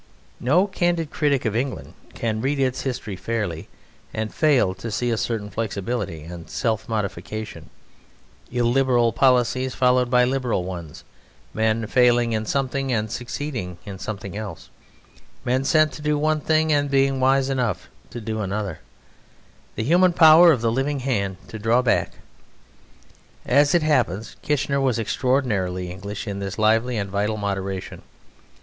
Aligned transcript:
No 0.39 0.65
candid 0.65 1.11
critic 1.11 1.45
of 1.45 1.55
England 1.55 1.93
can 2.15 2.41
read 2.41 2.59
its 2.59 2.81
history 2.81 3.15
fairly 3.15 3.69
and 4.15 4.33
fail 4.33 4.73
to 4.73 4.89
see 4.89 5.11
a 5.11 5.15
certain 5.15 5.51
flexibility 5.51 6.23
and 6.23 6.49
self 6.49 6.89
modification; 6.89 7.69
illiberal 8.51 9.13
policies 9.13 9.75
followed 9.75 10.09
by 10.09 10.25
liberal 10.25 10.63
ones; 10.63 11.03
men 11.53 11.85
failing 11.85 12.33
in 12.33 12.47
something 12.47 12.91
and 12.91 13.11
succeeding 13.11 13.77
in 13.85 13.99
something 13.99 14.35
else; 14.35 14.71
men 15.45 15.63
sent 15.63 15.91
to 15.91 16.01
do 16.01 16.17
one 16.17 16.39
thing 16.41 16.73
and 16.73 16.89
being 16.89 17.19
wise 17.19 17.47
enough 17.51 17.87
to 18.09 18.19
do 18.19 18.41
another; 18.41 18.79
the 19.75 19.83
human 19.83 20.13
power 20.13 20.51
of 20.51 20.61
the 20.61 20.71
living 20.71 21.01
hand 21.01 21.37
to 21.47 21.59
draw 21.59 21.83
back. 21.83 22.13
As 23.45 23.75
it 23.75 23.83
happens, 23.83 24.35
Kitchener 24.41 24.81
was 24.81 24.97
extraordinarily 24.97 25.91
English 25.91 26.25
in 26.27 26.39
this 26.39 26.57
lively 26.57 26.97
and 26.97 27.07
vital 27.11 27.37
moderation. 27.37 28.01